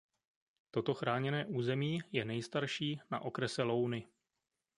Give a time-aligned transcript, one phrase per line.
[0.71, 4.07] Toto chráněné území je nejstarší na okrese Louny.